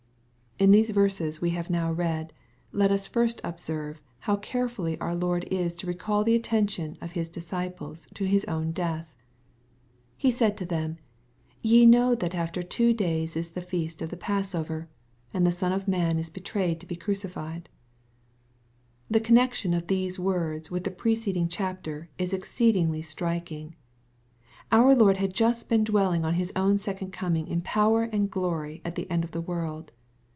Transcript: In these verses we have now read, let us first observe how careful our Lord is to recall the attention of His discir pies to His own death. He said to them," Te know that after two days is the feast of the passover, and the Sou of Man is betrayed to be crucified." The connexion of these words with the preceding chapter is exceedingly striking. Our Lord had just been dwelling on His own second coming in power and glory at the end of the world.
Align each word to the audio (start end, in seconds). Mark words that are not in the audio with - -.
In 0.59 0.69
these 0.69 0.91
verses 0.91 1.41
we 1.41 1.49
have 1.51 1.71
now 1.71 1.91
read, 1.91 2.33
let 2.71 2.91
us 2.91 3.07
first 3.07 3.41
observe 3.43 3.99
how 4.19 4.35
careful 4.35 4.95
our 5.01 5.15
Lord 5.15 5.43
is 5.45 5.75
to 5.77 5.87
recall 5.87 6.23
the 6.23 6.35
attention 6.35 6.99
of 7.01 7.13
His 7.13 7.29
discir 7.31 7.75
pies 7.75 8.05
to 8.13 8.25
His 8.27 8.45
own 8.45 8.69
death. 8.71 9.15
He 10.17 10.29
said 10.29 10.55
to 10.57 10.65
them," 10.67 10.97
Te 11.63 11.83
know 11.87 12.13
that 12.13 12.35
after 12.35 12.61
two 12.61 12.93
days 12.93 13.35
is 13.35 13.51
the 13.53 13.61
feast 13.61 14.03
of 14.03 14.11
the 14.11 14.17
passover, 14.17 14.87
and 15.33 15.47
the 15.47 15.51
Sou 15.51 15.65
of 15.73 15.87
Man 15.87 16.19
is 16.19 16.29
betrayed 16.29 16.79
to 16.79 16.85
be 16.85 16.95
crucified." 16.95 17.67
The 19.09 19.19
connexion 19.19 19.73
of 19.73 19.87
these 19.87 20.19
words 20.19 20.69
with 20.69 20.83
the 20.83 20.91
preceding 20.91 21.47
chapter 21.47 22.07
is 22.19 22.33
exceedingly 22.33 23.01
striking. 23.01 23.73
Our 24.71 24.93
Lord 24.93 25.17
had 25.17 25.33
just 25.33 25.69
been 25.69 25.83
dwelling 25.83 26.23
on 26.23 26.35
His 26.35 26.53
own 26.55 26.77
second 26.77 27.11
coming 27.11 27.47
in 27.47 27.61
power 27.61 28.03
and 28.03 28.29
glory 28.29 28.81
at 28.85 28.93
the 28.93 29.09
end 29.09 29.23
of 29.23 29.31
the 29.31 29.41
world. 29.41 29.91